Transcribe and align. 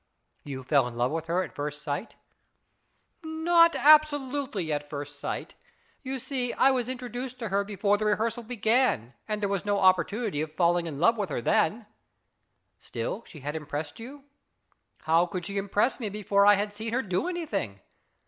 "You 0.51 0.63
fell 0.63 0.87
in 0.87 0.95
love 0.97 1.11
with 1.11 1.27
her 1.27 1.43
at 1.43 1.53
first 1.53 1.83
sight?"" 1.83 2.15
Not 3.21 3.75
absolutely 3.75 4.73
at 4.73 4.89
first 4.89 5.19
sight. 5.19 5.53
You 6.01 6.17
see, 6.17 6.53
I 6.53 6.71
was 6.71 6.89
introduced 6.89 7.37
to 7.37 7.49
her 7.49 7.63
before 7.63 7.97
the 7.99 8.05
rehearsal 8.05 8.41
began, 8.41 9.13
and 9.27 9.43
there 9.43 9.47
was 9.47 9.63
no 9.63 9.79
opportunity 9.79 10.41
of 10.41 10.51
falling 10.51 10.87
in 10.87 10.99
love 10.99 11.19
with 11.19 11.29
her 11.29 11.39
then." 11.39 11.85
IS 12.81 12.89
IT 12.89 12.95
A 12.97 12.99
MANf 12.99 13.25
255" 13.25 13.25
Still, 13.25 13.25
she 13.27 13.39
had 13.43 13.55
impressed 13.55 13.99
you?" 13.99 14.23
"How 15.07 15.27
could 15.27 15.45
she 15.45 15.59
impress 15.59 15.99
me 15.99 16.09
before 16.09 16.47
I 16.47 16.55
had 16.55 16.73
seen 16.73 16.93
her 16.93 17.03
do 17.03 17.27
anything 17.27 17.81